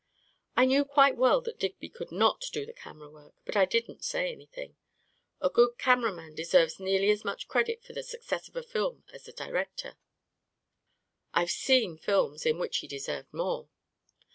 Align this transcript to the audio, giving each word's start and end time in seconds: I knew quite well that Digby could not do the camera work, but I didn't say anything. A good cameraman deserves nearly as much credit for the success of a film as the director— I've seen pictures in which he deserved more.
I 0.57 0.65
knew 0.65 0.83
quite 0.83 1.15
well 1.15 1.41
that 1.41 1.59
Digby 1.59 1.87
could 1.87 2.11
not 2.11 2.43
do 2.51 2.65
the 2.65 2.73
camera 2.73 3.07
work, 3.07 3.35
but 3.45 3.55
I 3.55 3.65
didn't 3.65 4.03
say 4.03 4.31
anything. 4.31 4.75
A 5.39 5.47
good 5.47 5.75
cameraman 5.77 6.33
deserves 6.33 6.79
nearly 6.79 7.11
as 7.11 7.23
much 7.23 7.47
credit 7.47 7.83
for 7.83 7.93
the 7.93 8.01
success 8.01 8.47
of 8.47 8.55
a 8.55 8.63
film 8.63 9.03
as 9.13 9.25
the 9.25 9.31
director— 9.31 9.99
I've 11.35 11.51
seen 11.51 11.99
pictures 11.99 12.47
in 12.47 12.57
which 12.57 12.77
he 12.79 12.87
deserved 12.87 13.31
more. 13.31 13.69